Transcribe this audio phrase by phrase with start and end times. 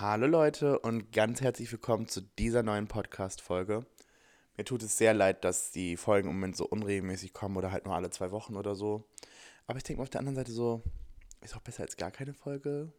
[0.00, 3.84] Hallo Leute und ganz herzlich willkommen zu dieser neuen Podcast-Folge.
[4.56, 7.84] Mir tut es sehr leid, dass die Folgen im Moment so unregelmäßig kommen oder halt
[7.84, 9.04] nur alle zwei Wochen oder so.
[9.66, 10.82] Aber ich denke mal auf der anderen Seite so,
[11.42, 12.90] ist auch besser als gar keine Folge.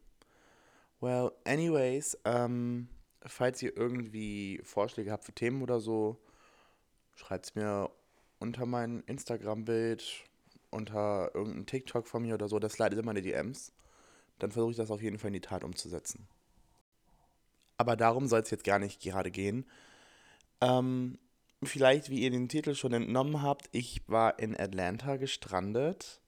[0.99, 2.87] Well, anyways, ähm,
[3.26, 6.22] falls ihr irgendwie Vorschläge habt für Themen oder so,
[7.15, 7.90] schreibt es mir
[8.38, 10.24] unter mein Instagram-Bild,
[10.70, 12.60] unter irgendein TikTok von mir oder so.
[12.60, 13.74] Das leitet in meine DMs.
[14.38, 16.27] Dann versuche ich das auf jeden Fall in die Tat umzusetzen.
[17.81, 19.66] Aber darum soll es jetzt gar nicht gerade gehen.
[20.62, 21.17] Ähm,
[21.63, 26.22] vielleicht, wie ihr den Titel schon entnommen habt, ich war in Atlanta gestrandet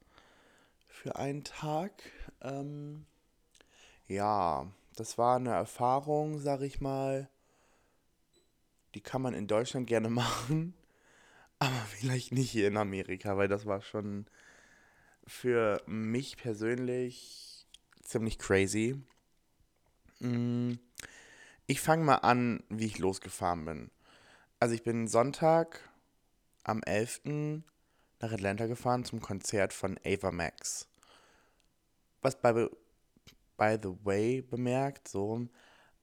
[0.88, 1.92] für einen Tag.
[2.42, 3.06] Ähm,
[4.08, 7.30] ja, das war eine Erfahrung, sag ich mal.
[8.96, 10.74] Die kann man in Deutschland gerne machen,
[11.60, 14.26] aber vielleicht nicht hier in Amerika, weil das war schon
[15.28, 17.68] für mich persönlich
[18.02, 19.00] ziemlich crazy.
[20.18, 20.80] Mhm
[21.68, 23.92] ich fange mal an, wie ich losgefahren bin.
[24.60, 25.90] Also ich bin Sonntag
[26.64, 27.22] am 11.
[28.20, 30.88] nach Atlanta gefahren zum Konzert von Ava Max.
[32.22, 32.68] Was by,
[33.58, 35.48] by the way bemerkt, so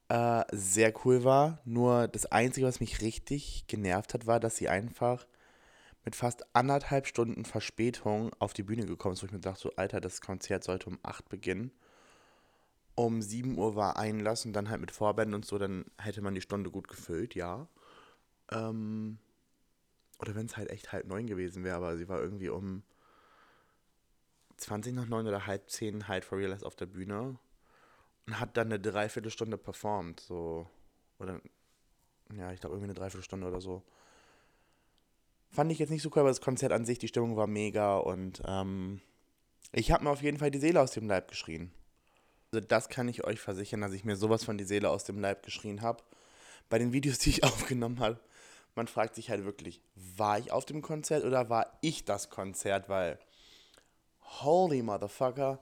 [0.08, 1.60] äh, sehr cool war.
[1.64, 5.26] Nur das Einzige, was mich richtig genervt hat, war, dass sie einfach
[6.04, 9.72] mit fast anderthalb Stunden Verspätung auf die Bühne gekommen ist, wo ich mir dachte, so,
[9.76, 11.72] Alter, das Konzert sollte um 8 beginnen
[13.06, 16.34] um 7 Uhr war Einlass und dann halt mit Vorbänden und so, dann hätte man
[16.34, 17.68] die Stunde gut gefüllt, ja.
[18.50, 19.18] Ähm,
[20.18, 22.82] oder wenn es halt echt halb neun gewesen wäre, aber sie war irgendwie um
[24.58, 27.38] 20 nach neun oder halb zehn halt for real auf der Bühne
[28.26, 30.66] und hat dann eine Dreiviertelstunde performt, so.
[31.18, 31.40] Oder,
[32.36, 33.82] ja, ich glaube irgendwie eine Dreiviertelstunde oder so.
[35.50, 37.96] Fand ich jetzt nicht so cool, aber das Konzert an sich, die Stimmung war mega
[37.96, 39.00] und ähm,
[39.72, 41.72] ich habe mir auf jeden Fall die Seele aus dem Leib geschrien.
[42.52, 45.20] Also das kann ich euch versichern, dass ich mir sowas von die Seele aus dem
[45.20, 46.02] Leib geschrien habe.
[46.68, 48.18] Bei den Videos, die ich aufgenommen habe,
[48.74, 52.88] man fragt sich halt wirklich, war ich auf dem Konzert oder war ich das Konzert?
[52.88, 53.18] Weil,
[54.42, 55.60] holy motherfucker,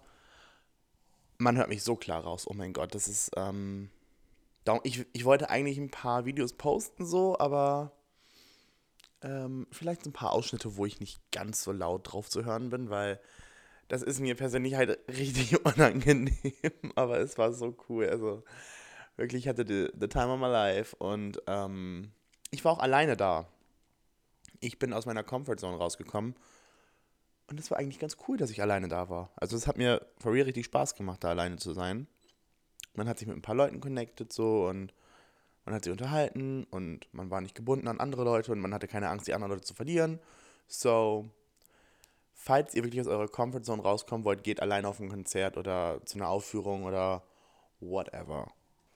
[1.36, 2.46] man hört mich so klar raus.
[2.48, 3.90] Oh mein Gott, das ist, ähm,
[4.82, 7.92] ich, ich wollte eigentlich ein paar Videos posten so, aber
[9.22, 12.88] ähm, vielleicht ein paar Ausschnitte, wo ich nicht ganz so laut drauf zu hören bin,
[12.90, 13.20] weil
[13.88, 16.32] das ist mir persönlich halt richtig unangenehm,
[16.94, 18.08] aber es war so cool.
[18.08, 18.44] Also
[19.16, 22.12] wirklich, ich hatte the, the time of my life und ähm,
[22.50, 23.48] ich war auch alleine da.
[24.60, 26.34] Ich bin aus meiner Comfortzone rausgekommen
[27.48, 29.30] und es war eigentlich ganz cool, dass ich alleine da war.
[29.36, 32.06] Also es hat mir for real richtig Spaß gemacht, da alleine zu sein.
[32.94, 34.92] Man hat sich mit ein paar Leuten connected so und
[35.64, 38.88] man hat sich unterhalten und man war nicht gebunden an andere Leute und man hatte
[38.88, 40.18] keine Angst, die anderen Leute zu verlieren.
[40.66, 41.30] So,
[42.38, 46.16] falls ihr wirklich aus eurer Comfortzone rauskommen wollt, geht allein auf ein Konzert oder zu
[46.16, 47.24] einer Aufführung oder
[47.80, 48.50] whatever.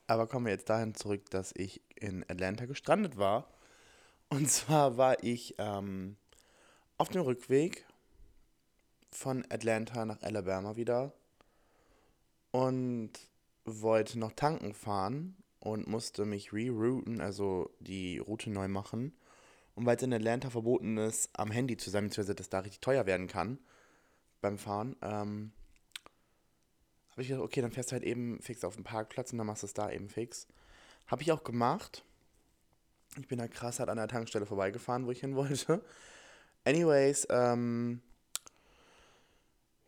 [0.07, 3.49] Aber kommen wir jetzt dahin zurück, dass ich in Atlanta gestrandet war.
[4.29, 6.17] Und zwar war ich ähm,
[6.99, 7.85] auf dem Rückweg
[9.11, 11.13] von Atlanta nach Alabama wieder
[12.53, 13.11] und
[13.65, 19.13] wollte noch tanken fahren und musste mich rerouten, also die Route neu machen.
[19.75, 22.81] Und weil es in Atlanta verboten ist, am Handy zu sein, beziehungsweise das da richtig
[22.81, 23.59] teuer werden kann
[24.41, 25.53] beim Fahren, ähm,
[27.11, 29.47] habe ich gedacht, okay, dann fährst du halt eben fix auf den Parkplatz und dann
[29.47, 30.47] machst du es da eben fix.
[31.07, 32.05] Habe ich auch gemacht.
[33.19, 35.85] Ich bin da krass halt an der Tankstelle vorbeigefahren, wo ich hin wollte.
[36.65, 38.01] Anyways, ähm,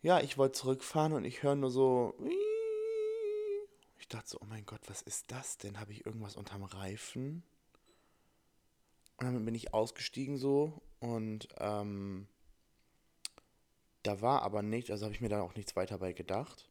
[0.03, 2.15] ja, ich wollte zurückfahren und ich höre nur so.
[3.97, 5.79] Ich dachte so, oh mein Gott, was ist das denn?
[5.79, 7.43] Habe ich irgendwas unterm Reifen?
[9.17, 12.27] Und dann bin ich ausgestiegen so und ähm,
[14.03, 16.69] da war aber nichts, also habe ich mir dann auch nichts weiter bei gedacht.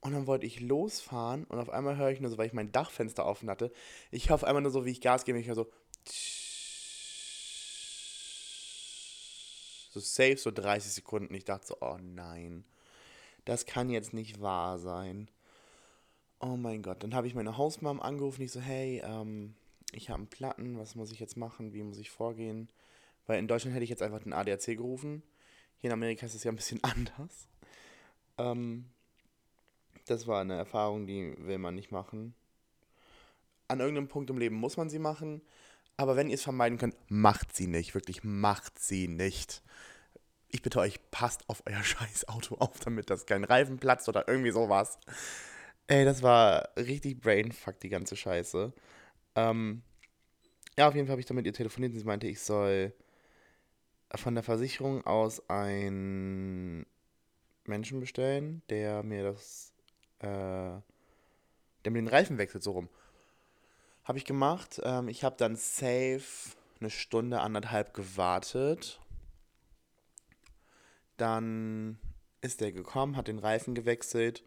[0.00, 2.72] Und dann wollte ich losfahren und auf einmal höre ich nur so, weil ich mein
[2.72, 3.72] Dachfenster offen hatte,
[4.10, 5.70] ich hoffe einmal nur so, wie ich Gas gebe, ich höre so
[9.90, 11.34] so safe, so 30 Sekunden.
[11.34, 12.64] Ich dachte so, oh nein,
[13.44, 15.28] das kann jetzt nicht wahr sein.
[16.40, 19.54] Oh mein Gott, dann habe ich meine Hausmam angerufen, ich so, hey, ähm,
[19.92, 22.68] ich habe einen Platten, was muss ich jetzt machen, wie muss ich vorgehen?
[23.26, 25.22] Weil in Deutschland hätte ich jetzt einfach den ADAC gerufen.
[25.78, 27.48] Hier in Amerika ist es ja ein bisschen anders.
[28.38, 28.86] Ähm,
[30.06, 32.34] das war eine Erfahrung, die will man nicht machen.
[33.68, 35.42] An irgendeinem Punkt im Leben muss man sie machen,
[35.98, 37.94] aber wenn ihr es vermeiden könnt, macht sie nicht.
[37.94, 39.62] Wirklich, macht sie nicht.
[40.48, 44.26] Ich bitte euch, passt auf euer scheiß Auto auf, damit das kein Reifen platzt oder
[44.28, 44.98] irgendwie sowas.
[45.86, 48.72] Ey, das war richtig brainfuck, die ganze Scheiße.
[49.38, 49.82] Ähm,
[50.76, 52.92] ja, auf jeden Fall habe ich dann mit ihr telefoniert und sie meinte, ich soll
[54.14, 56.86] von der Versicherung aus einen
[57.64, 59.72] Menschen bestellen, der mir das,
[60.20, 60.82] äh, der
[61.90, 62.88] mir den Reifen wechselt, so rum.
[64.04, 64.80] Habe ich gemacht.
[64.84, 69.00] Ähm, ich habe dann safe eine Stunde, anderthalb gewartet.
[71.16, 71.98] Dann
[72.40, 74.44] ist der gekommen, hat den Reifen gewechselt.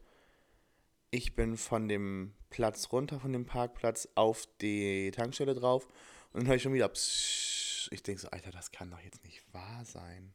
[1.12, 5.88] Ich bin von dem Platz runter, von dem Parkplatz, auf die Tankstelle drauf.
[6.32, 7.92] Und dann höre ich schon wieder, pssst.
[7.92, 10.34] ich denke so, Alter, das kann doch jetzt nicht wahr sein.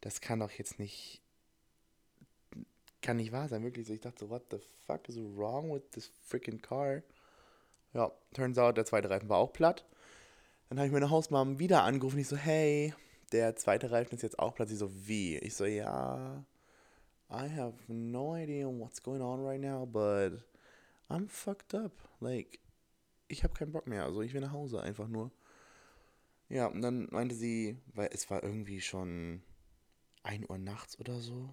[0.00, 1.20] Das kann doch jetzt nicht,
[3.02, 3.86] kann nicht wahr sein, wirklich.
[3.86, 7.02] So, ich dachte so, what the fuck is wrong with this freaking car?
[7.92, 9.84] Ja, turns out, der zweite Reifen war auch platt.
[10.68, 12.18] Dann habe ich meine Hausmam wieder angerufen.
[12.18, 12.94] Ich so, hey,
[13.32, 14.68] der zweite Reifen ist jetzt auch platt.
[14.68, 15.36] Sie so, wie?
[15.38, 16.44] Ich so, ja,
[17.34, 20.38] I have no idea what's going on right now, but
[21.10, 21.90] I'm fucked up.
[22.20, 22.60] Like,
[23.26, 24.04] ich habe keinen Bock mehr.
[24.04, 25.32] Also ich will nach Hause einfach nur.
[26.48, 29.42] Ja, und dann meinte sie, weil es war irgendwie schon
[30.22, 31.52] 1 Uhr nachts oder so.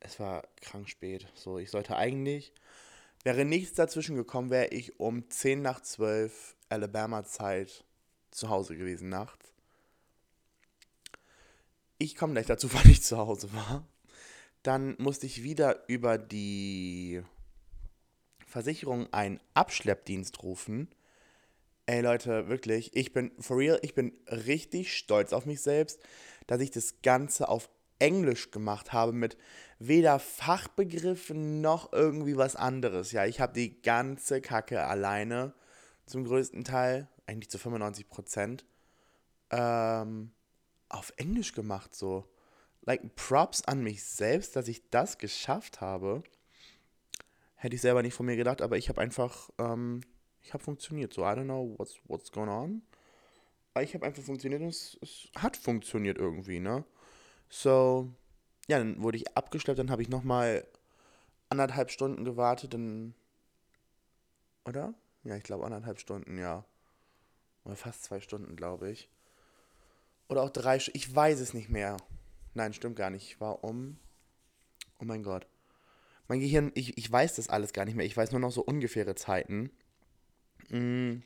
[0.00, 1.28] Es war krank spät.
[1.34, 2.52] So, ich sollte eigentlich,
[3.22, 7.84] wäre nichts dazwischen gekommen, wäre ich um 10 nach 12 Alabama-Zeit
[8.32, 9.52] zu Hause gewesen nachts.
[11.98, 13.86] Ich komme gleich dazu, wann ich zu Hause war.
[14.64, 17.22] Dann musste ich wieder über die
[18.46, 20.88] Versicherung einen Abschleppdienst rufen.
[21.84, 26.00] Ey Leute, wirklich, ich bin for real, ich bin richtig stolz auf mich selbst,
[26.46, 27.68] dass ich das Ganze auf
[27.98, 29.36] Englisch gemacht habe mit
[29.78, 33.12] weder Fachbegriffen noch irgendwie was anderes.
[33.12, 35.52] Ja, ich habe die ganze Kacke alleine
[36.06, 38.64] zum größten Teil, eigentlich zu 95 Prozent,
[39.50, 40.32] ähm,
[40.88, 42.24] auf Englisch gemacht so.
[42.86, 46.22] Like Props an mich selbst, dass ich das geschafft habe.
[47.54, 50.02] Hätte ich selber nicht von mir gedacht, aber ich habe einfach, ähm,
[50.42, 51.12] ich habe funktioniert.
[51.14, 52.82] So, I don't know what's, what's going on.
[53.72, 56.84] Aber ich habe einfach funktioniert und es, es, hat funktioniert irgendwie, ne?
[57.48, 58.10] So,
[58.68, 60.66] ja, dann wurde ich abgeschleppt, dann habe ich nochmal
[61.48, 63.14] anderthalb Stunden gewartet, dann,
[64.64, 64.94] oder?
[65.24, 66.64] Ja, ich glaube anderthalb Stunden, ja.
[67.64, 69.08] Oder fast zwei Stunden, glaube ich.
[70.28, 71.96] Oder auch drei Stunden, ich weiß es nicht mehr.
[72.54, 73.24] Nein, stimmt gar nicht.
[73.24, 73.98] Ich war um,
[75.00, 75.46] oh mein Gott.
[76.28, 78.06] Mein Gehirn, ich, ich weiß das alles gar nicht mehr.
[78.06, 79.70] Ich weiß nur noch so ungefähre Zeiten.
[80.68, 81.22] Hm.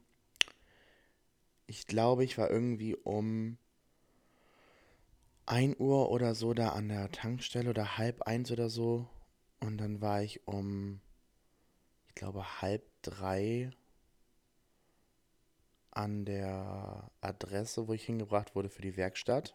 [1.66, 3.58] Ich glaube, ich war irgendwie um
[5.46, 9.06] 1 Uhr oder so da an der Tankstelle oder halb eins oder so.
[9.60, 11.00] Und dann war ich um,
[12.08, 13.70] ich glaube, halb drei
[15.90, 19.54] an der Adresse, wo ich hingebracht wurde für die Werkstatt.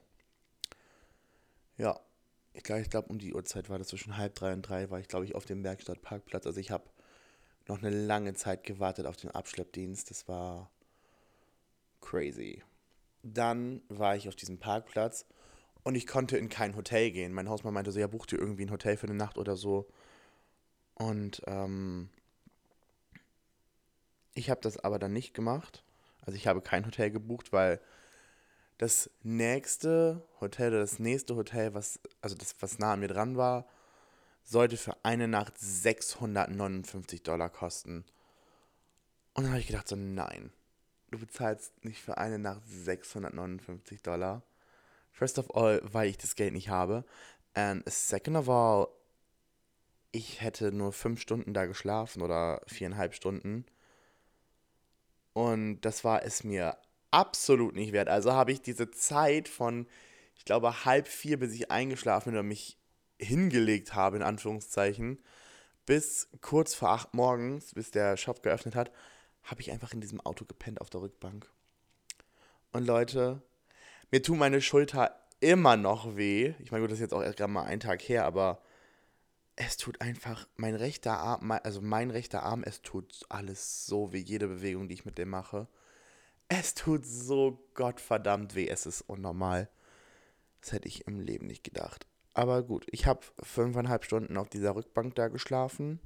[1.78, 2.00] Ja,
[2.54, 5.00] ich glaube, ich glaube, um die Uhrzeit war das zwischen halb drei und drei, war
[5.00, 6.46] ich, glaube ich, auf dem Werkstattparkplatz.
[6.46, 6.90] Also ich habe
[7.68, 10.10] noch eine lange Zeit gewartet auf den Abschleppdienst.
[10.10, 10.70] Das war
[12.02, 12.62] crazy.
[13.24, 15.26] Dann war ich auf diesem Parkplatz
[15.84, 17.34] und ich konnte in kein Hotel gehen.
[17.34, 19.88] Mein Hausmann meinte so, ja, buch dir irgendwie ein Hotel für eine Nacht oder so.
[20.96, 22.10] Und ähm,
[24.36, 25.84] ich habe das aber dann nicht gemacht.
[26.22, 27.80] Also ich habe kein Hotel gebucht, weil
[28.78, 33.38] das nächste Hotel oder das nächste Hotel, was, also das, was nah an mir dran
[33.38, 33.66] war,
[34.44, 38.04] sollte für eine Nacht 659 Dollar kosten.
[39.34, 40.52] Und dann habe ich gedacht, so nein,
[41.12, 44.44] du bezahlst nicht für eine Nacht 659 Dollar.
[45.12, 47.06] First of all, weil ich das Geld nicht habe.
[47.54, 48.88] And second of all,
[50.12, 53.66] ich hätte nur fünf Stunden da geschlafen oder viereinhalb Stunden.
[55.34, 56.78] Und das war es mir
[57.14, 58.10] absolut nicht wert.
[58.10, 59.88] Also habe ich diese Zeit von,
[60.36, 62.78] ich glaube, halb vier, bis ich eingeschlafen bin oder mich
[63.20, 65.20] hingelegt habe, in Anführungszeichen,
[65.86, 68.92] bis kurz vor acht morgens, bis der Shop geöffnet hat,
[69.44, 71.50] habe ich einfach in diesem Auto gepennt auf der Rückbank.
[72.72, 73.42] Und Leute,
[74.12, 76.54] mir tut meine Schulter immer noch weh.
[76.60, 78.62] Ich meine, gut, das ist jetzt auch erst gerade mal ein Tag her, aber
[79.56, 84.20] es tut einfach, mein rechter Arm, also mein rechter Arm, es tut alles so weh,
[84.20, 85.68] jede Bewegung, die ich mit dem mache.
[86.56, 88.68] Es tut so gottverdammt weh.
[88.68, 89.68] Es ist unnormal.
[90.62, 92.06] Das hätte ich im Leben nicht gedacht.
[92.36, 96.00] Aber gut, ich habe fünfeinhalb Stunden auf dieser Rückbank da geschlafen.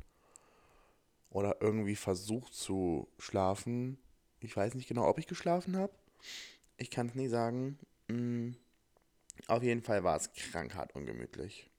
[1.32, 3.98] Oder irgendwie versucht zu schlafen.
[4.40, 5.92] Ich weiß nicht genau, ob ich geschlafen habe.
[6.78, 7.78] Ich kann es nie sagen.
[8.08, 8.56] Mhm.
[9.48, 11.70] Auf jeden Fall war es krankhart ungemütlich.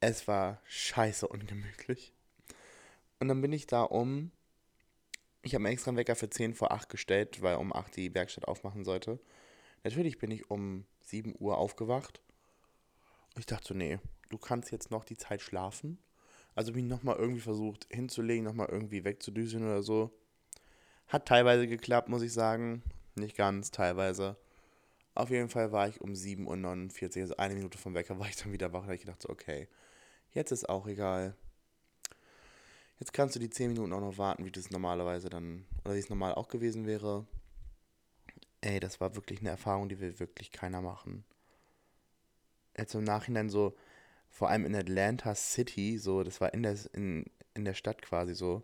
[0.00, 2.12] Es war scheiße ungemütlich.
[3.18, 4.30] Und dann bin ich da um
[5.42, 8.14] ich habe mir extra einen Wecker für 10 vor 8 gestellt, weil um 8 die
[8.14, 9.18] Werkstatt aufmachen sollte.
[9.84, 12.22] Natürlich bin ich um 7 Uhr aufgewacht.
[13.36, 13.98] Ich dachte so, nee,
[14.30, 15.98] du kannst jetzt noch die Zeit schlafen.
[16.54, 20.10] Also bin ich nochmal irgendwie versucht hinzulegen, nochmal irgendwie wegzudüsen oder so.
[21.08, 22.82] Hat teilweise geklappt, muss ich sagen.
[23.14, 24.36] Nicht ganz, teilweise.
[25.14, 28.36] Auf jeden Fall war ich um 7.49 Uhr, also eine Minute vom Wecker, war ich
[28.36, 28.80] dann wieder wach.
[28.80, 29.68] Da habe ich gedacht so, okay,
[30.32, 31.36] jetzt ist auch egal.
[33.02, 35.98] Jetzt kannst du die 10 Minuten auch noch warten, wie das normalerweise dann, oder wie
[35.98, 37.26] es normal auch gewesen wäre.
[38.60, 41.24] Ey, das war wirklich eine Erfahrung, die will wirklich keiner machen.
[42.78, 43.74] Jetzt im Nachhinein so,
[44.30, 48.36] vor allem in Atlanta City, so, das war in der, in, in der Stadt quasi
[48.36, 48.62] so,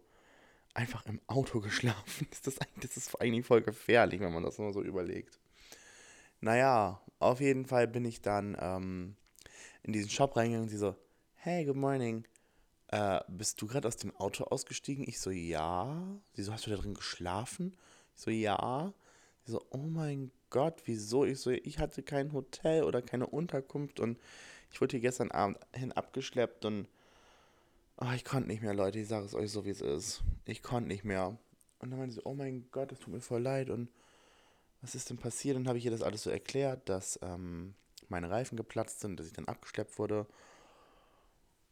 [0.72, 2.28] einfach im Auto geschlafen.
[2.30, 5.40] Das ist, das ist eigentlich voll gefährlich, wenn man das nur so überlegt.
[6.40, 9.16] Naja, auf jeden Fall bin ich dann ähm,
[9.82, 10.94] in diesen Shop reingegangen und sie so,
[11.34, 12.24] hey, good morning.
[12.88, 15.04] Äh, bist du gerade aus dem Auto ausgestiegen?
[15.06, 16.02] Ich so, ja.
[16.32, 17.76] Sie so, hast du da drin geschlafen?
[18.16, 18.92] Ich so, ja.
[19.44, 21.24] Sie so, oh mein Gott, wieso?
[21.24, 24.18] Ich so, ich hatte kein Hotel oder keine Unterkunft und
[24.70, 26.88] ich wurde hier gestern Abend hin abgeschleppt und
[27.98, 28.98] oh, ich konnte nicht mehr, Leute.
[28.98, 30.22] Ich sage es euch so, wie es ist.
[30.46, 31.38] Ich konnte nicht mehr.
[31.80, 33.88] Und dann meinte sie, oh mein Gott, das tut mir voll leid und
[34.80, 35.56] was ist denn passiert?
[35.56, 37.74] Und dann habe ich ihr das alles so erklärt, dass ähm,
[38.08, 40.26] meine Reifen geplatzt sind, dass ich dann abgeschleppt wurde.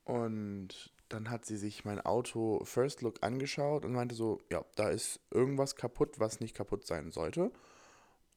[0.05, 4.89] Und dann hat sie sich mein Auto First Look angeschaut und meinte so, ja, da
[4.89, 7.53] ist irgendwas kaputt, was nicht kaputt sein sollte.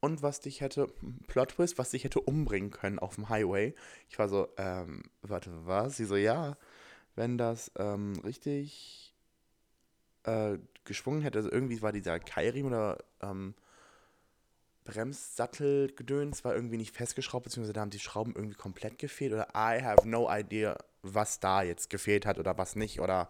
[0.02, 0.88] Und was dich hätte,
[1.28, 3.76] Plot Twist, was dich hätte umbringen können auf dem Highway.
[4.08, 5.98] Ich war so, ähm, warte, was?
[5.98, 6.58] Sie so, ja,
[7.16, 9.14] wenn das ähm, richtig
[10.24, 13.56] äh, geschwungen hätte, also irgendwie war dieser Keilriemen oder ähm,
[14.86, 19.84] Bremssattelgedöns war irgendwie nicht festgeschraubt, beziehungsweise da haben die Schrauben irgendwie komplett gefehlt oder I
[19.84, 23.30] have no idea, was da jetzt gefehlt hat oder was nicht oder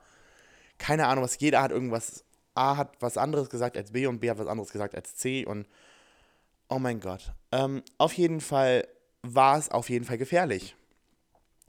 [0.78, 2.24] keine Ahnung, was jeder hat irgendwas,
[2.56, 5.46] A hat was anderes gesagt als B und B hat was anderes gesagt als C
[5.46, 5.68] und
[6.70, 7.34] oh mein Gott.
[7.52, 8.88] Ähm, auf jeden Fall
[9.22, 10.76] war es auf jeden Fall gefährlich.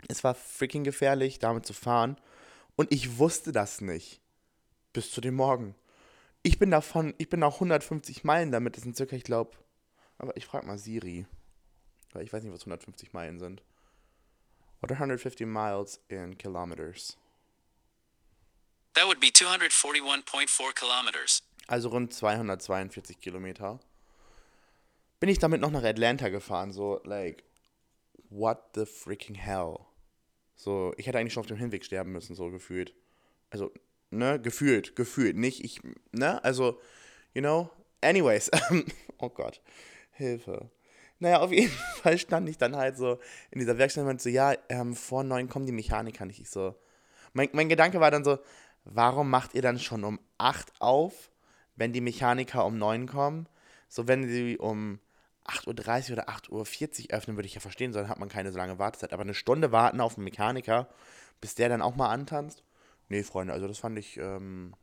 [0.09, 2.17] Es war freaking gefährlich, damit zu fahren
[2.77, 4.21] und ich wusste das nicht
[4.93, 5.75] bis zu dem Morgen.
[6.43, 9.53] Ich bin davon, ich bin auch 150 Meilen damit, das sind circa, ich glaube,
[10.19, 11.27] aber ich frage mal Siri.
[12.13, 13.63] Weil ich weiß nicht, was 150 Meilen sind.
[14.81, 17.17] What are 150 miles in kilometers?
[18.95, 21.43] That would be 241.4 kilometers.
[21.69, 23.79] Also rund 242 Kilometer.
[25.21, 27.45] Bin ich damit noch nach Atlanta gefahren, so, like,
[28.31, 29.87] what the freaking hell?
[30.57, 32.95] So, ich hätte eigentlich schon auf dem Hinweg sterben müssen, so gefühlt.
[33.51, 33.71] Also,
[34.11, 35.81] ne, gefühlt, gefühlt, nicht ich,
[36.13, 36.81] ne, also,
[37.35, 37.71] you know,
[38.01, 38.51] anyways,
[39.19, 39.61] oh Gott.
[40.13, 40.71] Hilfe.
[41.21, 41.71] Naja, auf jeden
[42.03, 43.19] Fall stand ich dann halt so
[43.51, 46.41] in dieser Werkstatt und meinte so, ja, ähm, vor neun kommen die Mechaniker nicht.
[46.41, 46.75] Ich so,
[47.33, 48.39] mein, mein Gedanke war dann so,
[48.85, 51.31] warum macht ihr dann schon um acht auf,
[51.77, 53.49] wenn die Mechaniker um neun kommen?
[53.89, 54.99] So, wenn sie um
[55.47, 56.51] 8.30 Uhr oder 8.40
[57.11, 59.13] Uhr öffnen, würde ich ja verstehen, so dann hat man keine so lange Wartezeit.
[59.13, 60.89] Aber eine Stunde warten auf einen Mechaniker,
[61.41, 62.63] bis der dann auch mal antanzt?
[63.09, 64.75] Nee, Freunde, also das fand ich, ähm,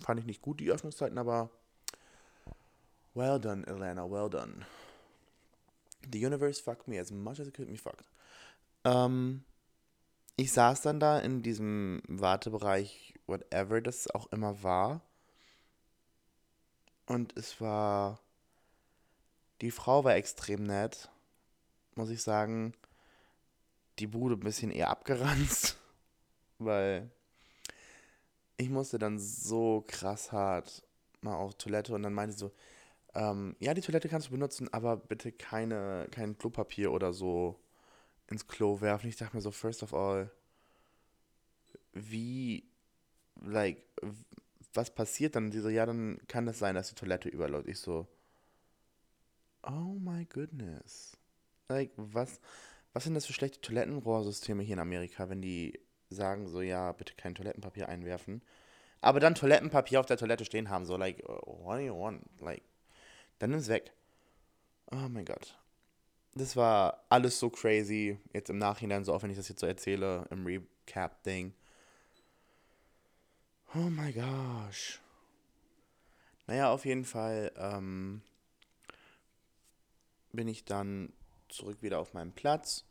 [0.00, 1.50] fand ich nicht gut, die Öffnungszeiten, aber
[3.14, 4.64] Well done, Elena, well done.
[6.10, 8.08] The universe fucked me as much as it could me fucked.
[8.84, 9.44] Ähm,
[10.36, 15.02] ich saß dann da in diesem Wartebereich, whatever das auch immer war.
[17.06, 18.20] Und es war.
[19.60, 21.10] Die Frau war extrem nett,
[21.94, 22.74] muss ich sagen.
[23.98, 25.76] Die Bude ein bisschen eher abgeranzt,
[26.58, 27.10] weil
[28.56, 30.82] ich musste dann so krass hart
[31.20, 32.52] mal auf Toilette und dann meinte sie so,
[33.14, 37.60] ähm, ja, die Toilette kannst du benutzen, aber bitte keine, kein Klopapier oder so
[38.28, 39.08] ins Klo werfen.
[39.08, 40.30] Ich dachte mir so, first of all,
[41.92, 42.64] wie,
[43.40, 43.82] like,
[44.74, 45.50] was passiert dann?
[45.50, 47.68] Die so, ja, dann kann es sein, dass die Toilette überläuft.
[47.68, 48.06] Ich so,
[49.62, 51.16] oh my goodness.
[51.68, 52.40] Like, was,
[52.92, 55.78] was sind das für schlechte Toilettenrohrsysteme hier in Amerika, wenn die
[56.08, 58.42] sagen so, ja, bitte kein Toilettenpapier einwerfen,
[59.00, 62.22] aber dann Toilettenpapier auf der Toilette stehen haben, so, like, what do you want?
[62.40, 62.62] Like,
[63.42, 63.92] dann ist es weg.
[64.92, 65.58] Oh mein Gott.
[66.34, 68.20] Das war alles so crazy.
[68.32, 71.52] Jetzt im Nachhinein, so auch wenn ich das jetzt so erzähle, im Recap-Ding.
[73.74, 75.00] Oh my gosh.
[76.46, 78.22] Naja, auf jeden Fall ähm,
[80.32, 81.12] bin ich dann
[81.48, 82.84] zurück wieder auf meinem Platz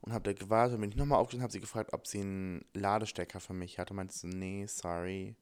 [0.00, 0.80] und habe da gewartet.
[0.80, 3.92] Bin ich nochmal aufgestanden, habe sie gefragt, ob sie einen Ladestecker für mich hatte.
[3.92, 5.36] Meinte sie, nee, sorry.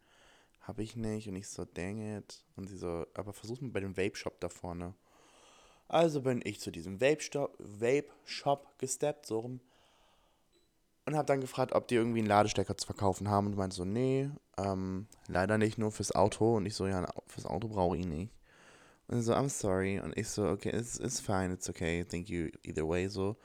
[0.68, 1.26] Habe ich nicht.
[1.28, 2.44] Und ich so, dang it.
[2.54, 4.92] Und sie so, aber versuch mal bei dem Vape-Shop da vorne.
[5.88, 9.60] Also bin ich zu diesem Vape-Shop Vape gesteppt, so rum.
[11.06, 13.46] Und habe dann gefragt, ob die irgendwie einen Ladestecker zu verkaufen haben.
[13.46, 16.56] Und du meinst so, nee, ähm, leider nicht, nur fürs Auto.
[16.56, 18.30] Und ich so, ja, fürs Auto brauche ich nicht.
[19.06, 19.98] Und so, I'm sorry.
[19.98, 23.38] Und ich so, okay, it's, it's fine, it's okay, thank you either way, so.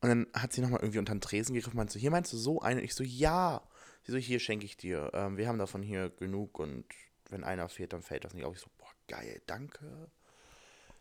[0.00, 2.38] Und dann hat sie nochmal irgendwie unter den Tresen gegriffen meinte so, hier meinst du
[2.38, 2.80] so eine?
[2.80, 3.60] Und ich so, ja.
[4.02, 5.10] Sie so, hier schenke ich dir.
[5.14, 6.84] Ähm, wir haben davon hier genug und
[7.30, 8.54] wenn einer fehlt, dann fällt das nicht auf.
[8.54, 10.10] Ich so, boah, geil, danke.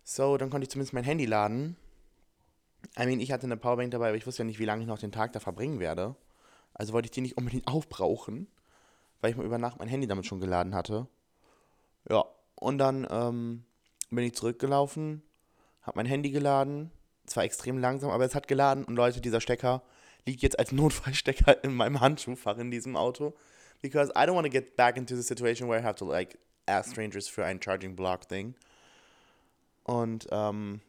[0.03, 1.75] So, dann konnte ich zumindest mein Handy laden.
[2.98, 4.88] I mean, ich hatte eine Powerbank dabei, aber ich wusste ja nicht, wie lange ich
[4.88, 6.15] noch den Tag da verbringen werde.
[6.74, 8.48] Also wollte ich die nicht unbedingt aufbrauchen.
[9.20, 11.08] weil ich mal über Nacht mein Handy damit schon geladen hatte.
[12.10, 13.63] Ja, und dann ähm,
[14.10, 15.24] bin ich zurückgelaufen,
[15.81, 16.91] habe mein Handy geladen,
[17.25, 19.84] zwar extrem langsam, aber es hat geladen und Leute, dieser Stecker
[20.25, 23.36] liegt jetzt als Notfallstecker in meinem Handschuhfach in diesem Auto.
[23.82, 26.38] Because I don't want to get back into the situation where I have to like
[26.68, 28.56] ask strangers für ein Charging Block Thing.
[29.84, 30.82] Und ähm,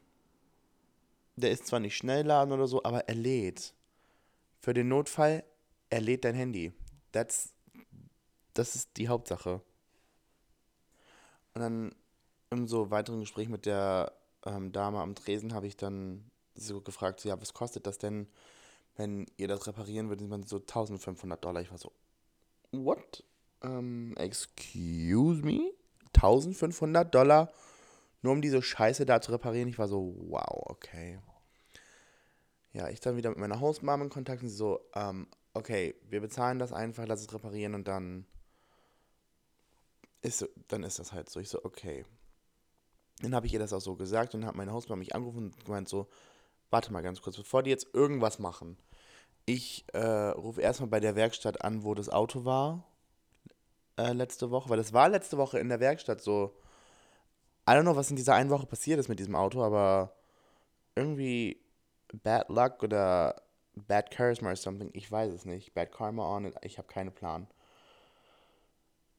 [1.37, 3.75] der ist zwar nicht schnell laden oder so, aber er lädt.
[4.61, 5.43] Für den Notfall,
[5.91, 6.73] er lädt dein Handy.
[7.13, 7.53] That's,
[8.55, 9.61] das ist die Hauptsache.
[11.55, 11.95] Und dann
[12.51, 14.13] im so weiteren Gespräch mit der
[14.45, 18.29] ähm, Dame am Tresen habe ich dann so gefragt, ja, was kostet das denn,
[18.97, 20.29] wenn ihr das reparieren würdet?
[20.29, 21.61] Man so 1500 Dollar.
[21.61, 21.93] Ich war so,
[22.73, 23.25] what?
[23.61, 25.73] Um, excuse me?
[26.15, 27.53] 1500 Dollar
[28.23, 29.69] nur um diese Scheiße da zu reparieren.
[29.69, 31.19] Ich war so, wow, okay.
[32.73, 36.21] Ja, ich dann wieder mit meiner Hostmom in Kontakt und sie so, ähm, okay, wir
[36.21, 38.25] bezahlen das einfach, lass es reparieren und dann
[40.23, 41.41] ist, dann ist das halt so.
[41.41, 42.05] Ich so, okay.
[43.21, 45.65] Dann habe ich ihr das auch so gesagt und habe meine Hostmom mich angerufen und
[45.65, 46.09] gemeint so,
[46.73, 48.77] warte mal ganz kurz, bevor die jetzt irgendwas machen.
[49.45, 52.85] Ich äh, rufe erstmal bei der Werkstatt an, wo das Auto war
[53.97, 56.55] äh, letzte Woche, weil das war letzte Woche in der Werkstatt so.
[57.69, 60.13] I don't know, was in dieser einen Woche passiert ist mit diesem Auto, aber
[60.97, 61.61] irgendwie
[62.13, 63.41] bad luck oder
[63.75, 64.91] bad charisma or something.
[64.95, 65.73] Ich weiß es nicht.
[65.75, 66.57] Bad karma on it.
[66.63, 67.47] Ich habe keinen Plan.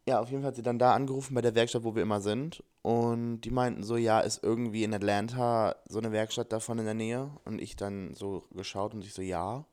[0.05, 2.19] Ja, auf jeden Fall hat sie dann da angerufen bei der Werkstatt, wo wir immer
[2.19, 2.63] sind.
[2.83, 6.93] Und die meinten so, ja, ist irgendwie in Atlanta so eine Werkstatt davon in der
[6.93, 7.31] Nähe.
[7.45, 9.65] Und ich dann so geschaut und ich so, ja.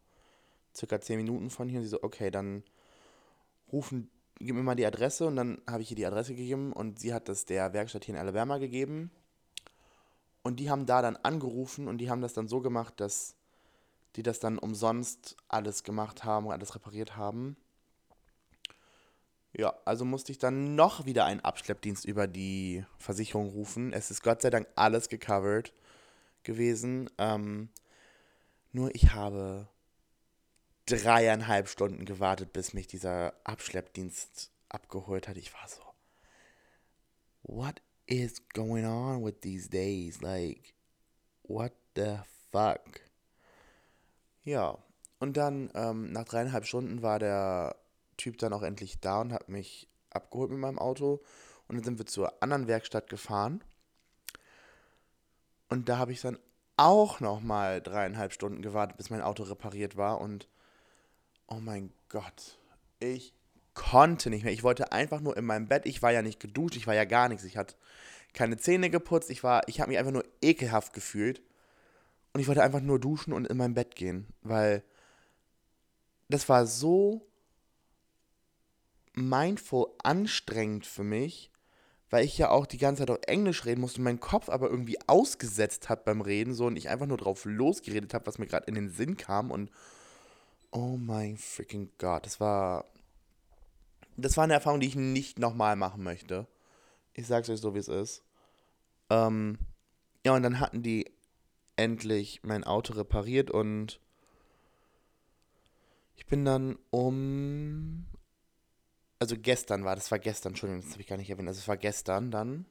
[0.75, 1.81] Circa 10 Minuten von hier.
[1.81, 2.63] Und sie so, okay, dann
[3.73, 6.99] rufen gib mir mal die Adresse und dann habe ich ihr die Adresse gegeben und
[6.99, 9.11] sie hat das der Werkstatt hier in Alabama gegeben.
[10.43, 13.37] Und die haben da dann angerufen und die haben das dann so gemacht, dass
[14.17, 17.57] die das dann umsonst alles gemacht haben und alles repariert haben.
[19.53, 23.93] Ja, also musste ich dann noch wieder einen Abschleppdienst über die Versicherung rufen.
[23.93, 25.73] Es ist Gott sei Dank alles gecovert
[26.45, 27.11] gewesen.
[27.19, 27.69] Ähm,
[28.73, 29.69] nur ich habe
[30.87, 35.37] dreieinhalb Stunden gewartet, bis mich dieser Abschleppdienst abgeholt hat.
[35.37, 35.83] Ich war so,
[37.43, 40.21] what is going on with these days?
[40.21, 40.75] Like,
[41.43, 42.19] what the
[42.53, 43.01] fuck?
[44.45, 44.79] Ja,
[45.19, 47.77] und dann ähm, nach dreieinhalb Stunden war der
[48.21, 51.21] Typ dann auch endlich da und hat mich abgeholt mit meinem Auto.
[51.69, 53.65] Und dann sind wir zur anderen Werkstatt gefahren.
[55.69, 56.39] Und da habe ich dann
[56.77, 60.21] auch nochmal dreieinhalb Stunden gewartet, bis mein Auto repariert war.
[60.21, 60.49] Und
[61.47, 62.59] oh mein Gott,
[62.99, 63.33] ich
[63.73, 64.53] konnte nicht mehr.
[64.53, 65.87] Ich wollte einfach nur in meinem Bett.
[65.87, 67.45] Ich war ja nicht geduscht, ich war ja gar nichts.
[67.45, 67.75] Ich hatte
[68.35, 69.31] keine Zähne geputzt.
[69.31, 71.41] Ich war, ich habe mich einfach nur ekelhaft gefühlt.
[72.33, 74.85] Und ich wollte einfach nur duschen und in mein Bett gehen, weil
[76.29, 77.27] das war so
[79.15, 81.51] mindful anstrengend für mich,
[82.11, 84.71] weil ich ja auch die ganze Zeit auf Englisch reden musste und mein Kopf aber
[84.71, 88.47] irgendwie ausgesetzt hat beim Reden so und ich einfach nur drauf losgeredet habe, was mir
[88.47, 89.71] gerade in den Sinn kam und
[90.73, 92.27] Oh mein freaking Gott.
[92.27, 92.85] Das war.
[94.17, 96.47] Das war eine Erfahrung, die ich nicht nochmal machen möchte.
[97.15, 98.23] Ich sag's euch so, wie es ist.
[99.09, 99.59] Ähm,
[100.25, 101.11] ja, und dann hatten die
[101.77, 104.01] endlich mein Auto repariert und
[106.17, 108.07] ich bin dann um.
[109.21, 111.47] Also gestern war, das war gestern, Entschuldigung, das habe ich gar nicht erwähnt.
[111.47, 112.67] Also es war gestern dann.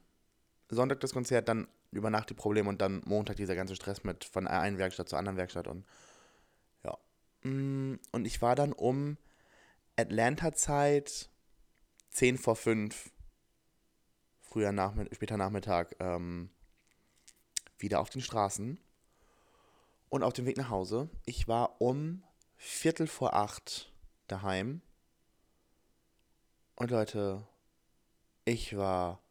[0.68, 4.26] Sonntag das Konzert, dann über Nacht die Probleme und dann Montag dieser ganze Stress mit
[4.26, 5.86] von einer Werkstatt zur anderen Werkstatt und
[7.44, 9.18] Mm, und ich war dann um
[9.96, 11.30] Atlanta-Zeit
[12.10, 13.12] 10 vor 5,
[14.42, 16.50] früher Nachmittag, später Nachmittag, ähm,
[17.78, 18.80] wieder auf den Straßen
[20.10, 21.10] und auf dem Weg nach Hause.
[21.26, 22.24] Ich war um
[22.58, 23.94] Viertel vor 8
[24.28, 24.82] daheim.
[26.80, 27.46] Und Leute,
[28.46, 29.22] ich war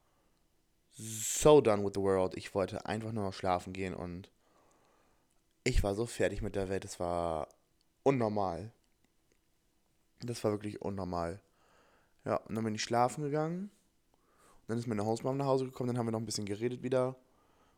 [0.91, 2.37] so done with the world.
[2.37, 4.31] Ich wollte einfach nur noch schlafen gehen und
[5.65, 6.85] ich war so fertig mit der Welt.
[6.85, 7.49] Es war
[8.03, 8.71] unnormal.
[10.21, 11.41] Das war wirklich unnormal.
[12.27, 13.71] Ja, und dann bin ich schlafen gegangen.
[14.61, 16.83] Und dann ist meine Hausmama nach Hause gekommen, dann haben wir noch ein bisschen geredet
[16.83, 17.17] wieder.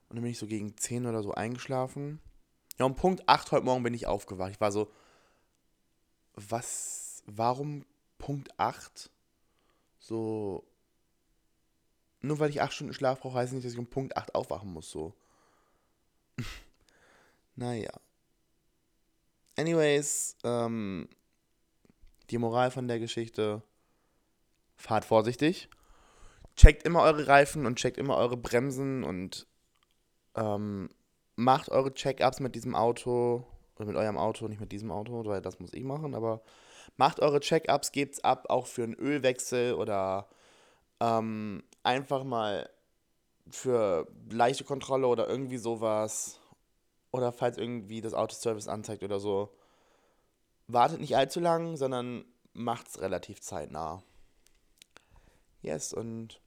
[0.09, 2.20] Und dann bin ich so gegen 10 oder so eingeschlafen.
[2.76, 4.50] Ja, um Punkt 8 heute Morgen bin ich aufgewacht.
[4.50, 4.90] Ich war so,
[6.35, 7.85] was, warum
[8.18, 9.11] Punkt 8?
[10.00, 10.66] So,
[12.20, 14.72] nur weil ich 8 Stunden Schlaf brauche, heißt nicht, dass ich um Punkt 8 aufwachen
[14.72, 15.14] muss, so.
[17.54, 17.92] naja.
[19.56, 21.08] Anyways, ähm,
[22.30, 23.62] die Moral von der Geschichte,
[24.76, 25.68] fahrt vorsichtig.
[26.56, 29.46] Checkt immer eure Reifen und checkt immer eure Bremsen und
[30.34, 30.88] ähm,
[31.36, 35.42] macht eure Check-ups mit diesem Auto oder mit eurem Auto, nicht mit diesem Auto, weil
[35.42, 36.42] das muss ich machen, aber
[36.96, 40.28] Macht eure Check-ups, gebt's ab, auch für einen Ölwechsel oder
[41.00, 42.68] ähm, einfach mal
[43.50, 46.40] für leichte Kontrolle oder irgendwie sowas.
[47.12, 49.50] Oder falls irgendwie das Autoservice anzeigt oder so.
[50.68, 54.02] Wartet nicht allzu lang, sondern macht's relativ zeitnah.
[55.62, 56.40] Yes, und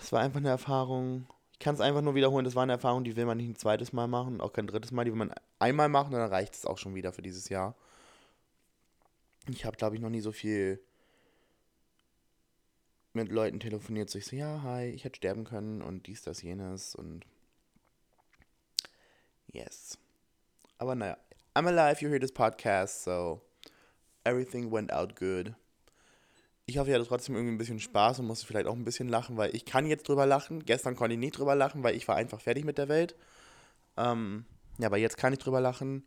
[0.00, 1.26] es war einfach eine Erfahrung.
[1.52, 3.56] Ich kann es einfach nur wiederholen, das war eine Erfahrung, die will man nicht ein
[3.56, 6.54] zweites Mal machen, auch kein drittes Mal, die will man einmal machen und dann reicht
[6.54, 7.74] es auch schon wieder für dieses Jahr.
[9.48, 10.80] Ich habe, glaube ich, noch nie so viel
[13.12, 16.42] mit Leuten telefoniert, so ich so, ja, hi, ich hätte sterben können und dies, das,
[16.42, 17.24] jenes und
[19.52, 19.98] yes.
[20.78, 21.16] Aber naja,
[21.54, 23.40] I'm alive, you hear this podcast, so
[24.24, 25.54] everything went out good.
[26.66, 29.08] Ich hoffe, ihr hattet trotzdem irgendwie ein bisschen Spaß und musste vielleicht auch ein bisschen
[29.08, 30.64] lachen, weil ich kann jetzt drüber lachen.
[30.64, 33.14] Gestern konnte ich nicht drüber lachen, weil ich war einfach fertig mit der Welt.
[33.96, 34.46] Ähm,
[34.78, 36.06] ja, aber jetzt kann ich drüber lachen.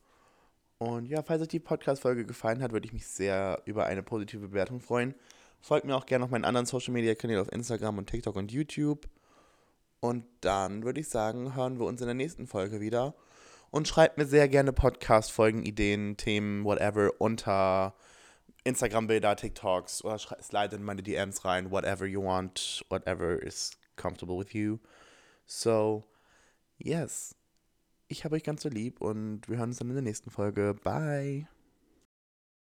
[0.79, 4.49] Und ja, falls euch die Podcast-Folge gefallen hat, würde ich mich sehr über eine positive
[4.49, 5.15] Bewertung freuen.
[5.59, 9.09] Folgt mir auch gerne auf meinen anderen Social-Media-Kanälen auf Instagram und TikTok und YouTube.
[9.99, 13.15] Und dann würde ich sagen, hören wir uns in der nächsten Folge wieder.
[13.71, 17.95] Und schreibt mir sehr gerne Podcast-Folgen, Ideen, Themen, whatever unter
[18.63, 24.53] Instagram-Bilder, TikToks oder slide in meine DMs rein, whatever you want, whatever is comfortable with
[24.53, 24.77] you.
[25.45, 26.03] So,
[26.77, 27.36] yes.
[28.09, 30.75] Ich habe euch ganz so lieb und wir hören uns dann in der nächsten Folge.
[30.83, 31.47] Bye.